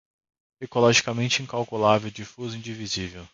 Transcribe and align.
ecologicamente, 0.59 1.43
incalculável, 1.43 2.09
difuso, 2.09 2.57
indivisível 2.57 3.23